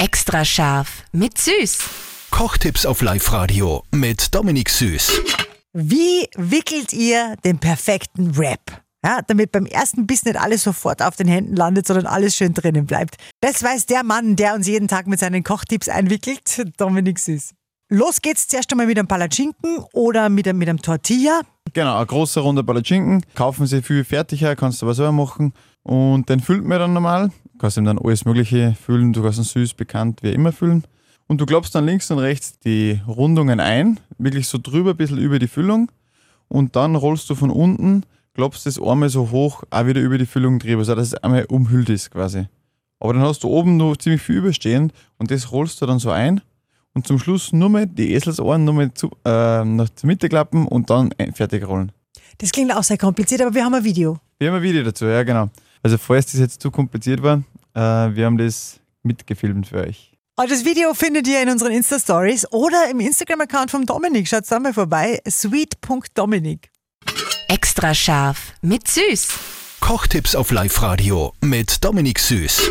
[0.00, 1.78] Extra scharf mit Süß.
[2.30, 5.20] Kochtipps auf Live-Radio mit Dominik Süß.
[5.74, 8.80] Wie wickelt ihr den perfekten Wrap?
[9.04, 12.54] Ja, damit beim ersten Biss nicht alles sofort auf den Händen landet, sondern alles schön
[12.54, 13.16] drinnen bleibt.
[13.42, 17.52] Das weiß der Mann, der uns jeden Tag mit seinen Kochtipps einwickelt, Dominik Süß.
[17.90, 21.42] Los geht's zuerst einmal mit einem Palatschinken oder mit einem, mit einem Tortilla.
[21.74, 23.22] Genau, eine große Runde Palatschinken.
[23.34, 25.52] Kaufen sie viel fertiger, kannst du aber selber machen.
[25.82, 27.32] Und den füllt man dann normal.
[27.60, 29.12] Du kannst ihm dann alles Mögliche füllen.
[29.12, 30.86] Du kannst ihn süß, bekannt, wie immer füllen.
[31.26, 35.18] Und du klopfst dann links und rechts die Rundungen ein, wirklich so drüber, ein bisschen
[35.18, 35.92] über die Füllung.
[36.48, 40.24] Und dann rollst du von unten, klopfst das einmal so hoch, auch wieder über die
[40.24, 42.46] Füllung drüber, sodass es einmal umhüllt ist quasi.
[42.98, 46.10] Aber dann hast du oben noch ziemlich viel überstehend und das rollst du dann so
[46.10, 46.40] ein.
[46.94, 50.66] Und zum Schluss nur mal die Eselsohren nur mal zu, äh, nach zur Mitte klappen
[50.66, 51.92] und dann fertig rollen.
[52.38, 54.18] Das klingt auch sehr kompliziert, aber wir haben ein Video.
[54.38, 55.50] Wir haben ein Video dazu, ja genau.
[55.82, 57.42] Also falls das jetzt zu kompliziert war,
[57.74, 60.10] äh, wir haben das mitgefilmt für euch.
[60.36, 64.26] Und das Video findet ihr in unseren Insta-Stories oder im Instagram-Account vom Dominik.
[64.26, 66.70] Schaut da mal vorbei, sweet.dominik.
[67.48, 69.28] Extra scharf mit Süß.
[69.80, 72.70] Kochtipps auf Live-Radio mit Dominik Süß.